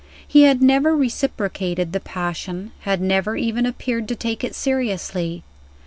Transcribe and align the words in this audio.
He 0.27 0.45
had 0.45 0.63
never 0.63 0.95
reciprocated 0.97 1.93
the 1.93 1.99
passion 1.99 2.71
had 2.79 3.01
never 3.01 3.35
even 3.35 3.67
appeared 3.67 4.07
to 4.07 4.15
take 4.15 4.43
it 4.43 4.55
seriously. 4.55 5.43